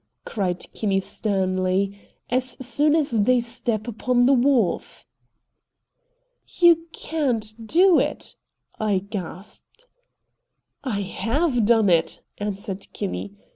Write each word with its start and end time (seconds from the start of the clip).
cried 0.25 0.65
Kinney 0.71 0.99
sternly, 0.99 2.01
"as 2.31 2.57
soon 2.65 2.95
as 2.95 3.11
they 3.11 3.39
step 3.39 3.87
upon 3.87 4.25
the 4.25 4.33
wharf!" 4.33 5.05
"You 6.59 6.87
can't 6.91 7.53
do 7.67 7.99
it!" 7.99 8.35
I 8.79 8.97
gasped. 8.97 9.85
"I 10.83 11.01
HAVE 11.03 11.65
done 11.65 11.89
it!" 11.89 12.19
answered 12.39 12.91
Kinney. 12.93 13.35